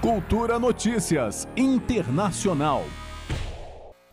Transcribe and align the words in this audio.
Cultura 0.00 0.60
Notícias 0.60 1.48
Internacional. 1.56 2.84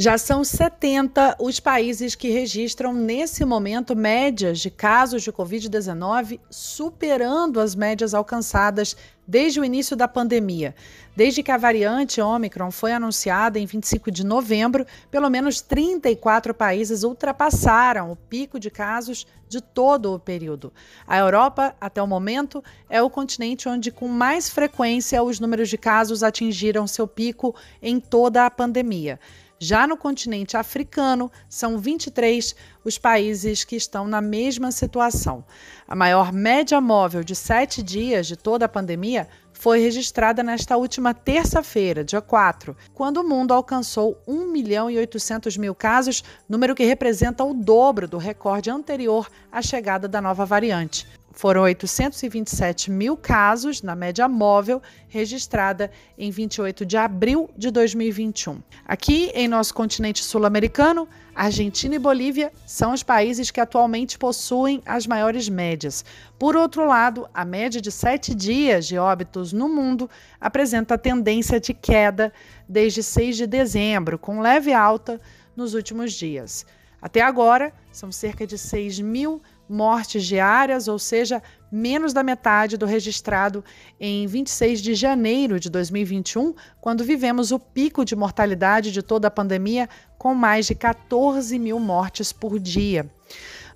Já 0.00 0.16
são 0.16 0.44
70 0.44 1.38
os 1.40 1.58
países 1.58 2.14
que 2.14 2.28
registram 2.28 2.92
nesse 2.92 3.44
momento 3.44 3.96
médias 3.96 4.60
de 4.60 4.70
casos 4.70 5.24
de 5.24 5.32
Covid-19 5.32 6.38
superando 6.48 7.58
as 7.58 7.74
médias 7.74 8.14
alcançadas 8.14 8.96
desde 9.26 9.58
o 9.58 9.64
início 9.64 9.96
da 9.96 10.06
pandemia. 10.06 10.72
Desde 11.16 11.42
que 11.42 11.50
a 11.50 11.56
variante 11.56 12.20
Omicron 12.20 12.70
foi 12.70 12.92
anunciada 12.92 13.58
em 13.58 13.66
25 13.66 14.12
de 14.12 14.24
novembro, 14.24 14.86
pelo 15.10 15.28
menos 15.28 15.60
34 15.60 16.54
países 16.54 17.02
ultrapassaram 17.02 18.12
o 18.12 18.16
pico 18.16 18.60
de 18.60 18.70
casos 18.70 19.26
de 19.48 19.60
todo 19.60 20.14
o 20.14 20.18
período. 20.20 20.72
A 21.08 21.18
Europa, 21.18 21.74
até 21.80 22.00
o 22.00 22.06
momento, 22.06 22.62
é 22.88 23.02
o 23.02 23.10
continente 23.10 23.68
onde, 23.68 23.90
com 23.90 24.06
mais 24.06 24.48
frequência, 24.48 25.20
os 25.24 25.40
números 25.40 25.68
de 25.68 25.76
casos 25.76 26.22
atingiram 26.22 26.86
seu 26.86 27.08
pico 27.08 27.52
em 27.82 27.98
toda 27.98 28.46
a 28.46 28.50
pandemia. 28.50 29.18
Já 29.60 29.88
no 29.88 29.96
continente 29.96 30.56
africano, 30.56 31.30
são 31.48 31.78
23 31.78 32.54
os 32.84 32.96
países 32.96 33.64
que 33.64 33.74
estão 33.74 34.06
na 34.06 34.20
mesma 34.20 34.70
situação. 34.70 35.44
A 35.86 35.96
maior 35.96 36.32
média 36.32 36.80
móvel 36.80 37.24
de 37.24 37.34
sete 37.34 37.82
dias 37.82 38.28
de 38.28 38.36
toda 38.36 38.66
a 38.66 38.68
pandemia 38.68 39.28
foi 39.52 39.80
registrada 39.80 40.44
nesta 40.44 40.76
última 40.76 41.12
terça-feira, 41.12 42.04
dia 42.04 42.20
4, 42.20 42.76
quando 42.94 43.16
o 43.16 43.28
mundo 43.28 43.52
alcançou 43.52 44.16
1 44.28 44.46
milhão 44.52 44.88
e 44.88 44.96
800 44.96 45.56
mil 45.56 45.74
casos, 45.74 46.22
número 46.48 46.76
que 46.76 46.84
representa 46.84 47.42
o 47.42 47.52
dobro 47.52 48.06
do 48.06 48.16
recorde 48.16 48.70
anterior 48.70 49.28
à 49.50 49.60
chegada 49.60 50.06
da 50.06 50.22
nova 50.22 50.46
variante. 50.46 51.04
Foram 51.38 51.62
827 51.62 52.90
mil 52.90 53.16
casos 53.16 53.80
na 53.80 53.94
média 53.94 54.26
móvel 54.26 54.82
registrada 55.06 55.88
em 56.18 56.32
28 56.32 56.84
de 56.84 56.96
abril 56.96 57.48
de 57.56 57.70
2021. 57.70 58.60
Aqui 58.84 59.30
em 59.32 59.46
nosso 59.46 59.72
continente 59.72 60.24
sul-americano, 60.24 61.08
Argentina 61.32 61.94
e 61.94 61.98
Bolívia 62.00 62.52
são 62.66 62.92
os 62.92 63.04
países 63.04 63.52
que 63.52 63.60
atualmente 63.60 64.18
possuem 64.18 64.82
as 64.84 65.06
maiores 65.06 65.48
médias. 65.48 66.04
Por 66.40 66.56
outro 66.56 66.84
lado, 66.84 67.28
a 67.32 67.44
média 67.44 67.80
de 67.80 67.92
sete 67.92 68.34
dias 68.34 68.84
de 68.84 68.98
óbitos 68.98 69.52
no 69.52 69.68
mundo 69.68 70.10
apresenta 70.40 70.98
tendência 70.98 71.60
de 71.60 71.72
queda 71.72 72.32
desde 72.68 73.00
6 73.00 73.36
de 73.36 73.46
dezembro, 73.46 74.18
com 74.18 74.40
leve 74.40 74.72
alta 74.72 75.20
nos 75.54 75.74
últimos 75.74 76.14
dias. 76.14 76.66
Até 77.00 77.20
agora, 77.20 77.72
são 77.92 78.10
cerca 78.10 78.44
de 78.44 78.58
6 78.58 78.98
mil 78.98 79.40
mortes 79.68 80.24
diárias, 80.24 80.88
ou 80.88 80.98
seja, 80.98 81.42
menos 81.70 82.12
da 82.12 82.22
metade 82.22 82.76
do 82.76 82.86
registrado 82.86 83.62
em 84.00 84.26
26 84.26 84.80
de 84.80 84.94
janeiro 84.94 85.60
de 85.60 85.68
2021, 85.68 86.54
quando 86.80 87.04
vivemos 87.04 87.52
o 87.52 87.58
pico 87.58 88.04
de 88.04 88.16
mortalidade 88.16 88.90
de 88.90 89.02
toda 89.02 89.28
a 89.28 89.30
pandemia, 89.30 89.88
com 90.16 90.34
mais 90.34 90.66
de 90.66 90.74
14 90.74 91.58
mil 91.58 91.78
mortes 91.78 92.32
por 92.32 92.58
dia. 92.58 93.10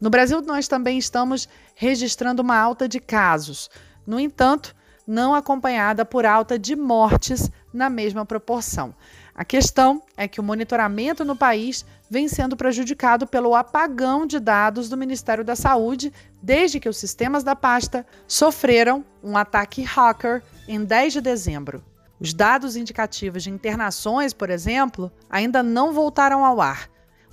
No 0.00 0.08
Brasil, 0.08 0.40
nós 0.40 0.68
também 0.68 0.96
estamos 0.96 1.48
registrando 1.74 2.42
uma 2.42 2.56
alta 2.56 2.88
de 2.88 3.00
casos. 3.00 3.68
No 4.06 4.18
entanto, 4.18 4.74
não 5.06 5.34
acompanhada 5.34 6.04
por 6.04 6.24
alta 6.24 6.58
de 6.58 6.76
mortes 6.76 7.50
na 7.72 7.90
mesma 7.90 8.24
proporção. 8.24 8.94
A 9.40 9.44
questão 9.46 10.02
é 10.18 10.28
que 10.28 10.38
o 10.38 10.42
monitoramento 10.42 11.24
no 11.24 11.34
país 11.34 11.82
vem 12.10 12.28
sendo 12.28 12.58
prejudicado 12.58 13.26
pelo 13.26 13.54
apagão 13.54 14.26
de 14.26 14.38
dados 14.38 14.86
do 14.90 14.98
Ministério 14.98 15.42
da 15.42 15.56
Saúde 15.56 16.12
desde 16.42 16.78
que 16.78 16.90
os 16.90 16.98
sistemas 16.98 17.42
da 17.42 17.56
pasta 17.56 18.06
sofreram 18.28 19.02
um 19.24 19.38
ataque 19.38 19.80
hacker 19.82 20.42
em 20.68 20.84
10 20.84 21.14
de 21.14 21.20
dezembro. 21.22 21.82
Os 22.20 22.34
dados 22.34 22.76
indicativos 22.76 23.42
de 23.42 23.48
internações, 23.48 24.34
por 24.34 24.50
exemplo, 24.50 25.10
ainda 25.30 25.62
não 25.62 25.94
voltaram 25.94 26.44
ao 26.44 26.60
ar. 26.60 26.90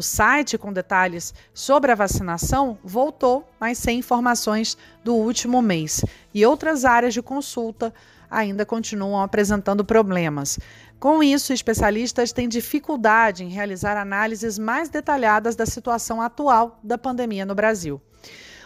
O 0.00 0.02
site 0.02 0.56
com 0.56 0.72
detalhes 0.72 1.34
sobre 1.52 1.92
a 1.92 1.94
vacinação 1.94 2.78
voltou, 2.82 3.46
mas 3.60 3.76
sem 3.76 3.98
informações 3.98 4.74
do 5.04 5.14
último 5.14 5.60
mês. 5.60 6.02
E 6.32 6.46
outras 6.46 6.86
áreas 6.86 7.12
de 7.12 7.20
consulta 7.20 7.92
ainda 8.30 8.64
continuam 8.64 9.22
apresentando 9.22 9.84
problemas. 9.84 10.58
Com 10.98 11.22
isso, 11.22 11.52
especialistas 11.52 12.32
têm 12.32 12.48
dificuldade 12.48 13.44
em 13.44 13.50
realizar 13.50 13.94
análises 13.98 14.58
mais 14.58 14.88
detalhadas 14.88 15.54
da 15.54 15.66
situação 15.66 16.22
atual 16.22 16.80
da 16.82 16.96
pandemia 16.96 17.44
no 17.44 17.54
Brasil. 17.54 18.00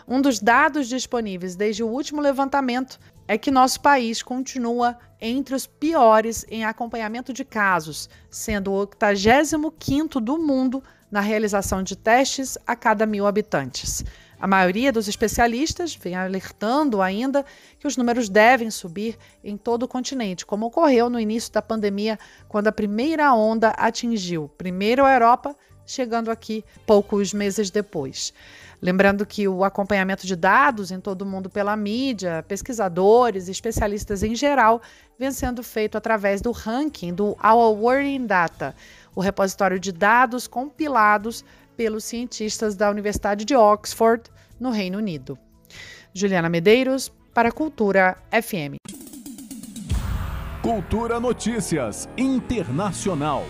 Um 0.07 0.23
dos 0.23 0.39
dados 0.39 0.87
disponíveis 0.89 1.57
desde 1.57 1.83
o 1.83 1.89
último 1.89 2.21
levantamento 2.21 3.01
é 3.27 3.39
que 3.39 3.51
nosso 3.51 3.81
país 3.81 4.23
continua 4.23 4.99
entre 5.21 5.55
os 5.55 5.67
piores 5.67 6.45
em 6.49 6.65
acompanhamento 6.65 7.33
de 7.33 7.45
casos, 7.45 8.09
sendo 8.31 8.73
o 8.73 8.87
85º 8.87 10.21
do 10.21 10.39
mundo 10.39 10.83
na 11.11 11.21
realização 11.21 11.83
de 11.83 11.97
testes 11.97 12.59
a 12.67 12.77
cada 12.77 13.07
mil 13.07 13.27
habitantes. 13.27 14.05
A 14.39 14.47
maioria 14.47 14.93
dos 14.93 15.09
especialistas 15.09 15.95
vem 15.95 16.15
alertando 16.15 17.01
ainda 17.01 17.47
que 17.79 17.87
os 17.87 17.97
números 17.97 18.29
devem 18.29 18.71
subir 18.71 19.17
em 19.43 19.57
todo 19.57 19.85
o 19.85 19.89
continente, 19.89 20.45
como 20.45 20.67
ocorreu 20.67 21.09
no 21.09 21.19
início 21.19 21.53
da 21.53 21.63
pandemia, 21.63 22.19
quando 22.49 22.69
a 22.69 22.73
primeira 22.73 23.33
onda 23.33 23.71
atingiu 23.71 24.51
primeiro 24.59 25.05
a 25.05 25.15
Europa, 25.15 25.57
chegando 25.87 26.31
aqui 26.31 26.65
poucos 26.87 27.33
meses 27.33 27.71
depois. 27.71 28.33
Lembrando 28.81 29.25
que 29.25 29.49
o 29.49 29.65
acompanhamento 29.65 30.27
de 30.27 30.37
dados 30.37 30.91
em 30.91 31.01
todo 31.01 31.23
o 31.23 31.27
mundo 31.27 31.49
pela 31.49 31.77
mídia, 31.77 32.45
pesquisadores, 32.47 33.49
especialistas 33.49 34.23
em 34.23 34.35
geral, 34.35 34.83
vem 35.19 35.31
sendo 35.33 35.63
feito 35.63 35.97
através 35.97 36.41
do 36.41 36.51
ranking 36.51 37.15
do 37.15 37.37
Our 37.43 37.73
World 37.79 38.27
Data, 38.27 38.75
o 39.15 39.21
repositório 39.21 39.79
de 39.81 39.91
dados 39.93 40.47
compilados 40.47 41.45
pelos 41.77 42.05
cientistas 42.05 42.77
da 42.77 42.91
Universidade 42.91 43.45
de 43.45 43.57
Oxford, 43.57 44.23
no 44.61 44.71
Reino 44.71 44.99
Unido. 44.99 45.39
Juliana 46.13 46.49
Medeiros, 46.49 47.11
para 47.33 47.51
Cultura 47.51 48.17
FM. 48.31 48.77
Cultura 50.63 51.19
Notícias 51.19 52.09
Internacional. 52.17 53.45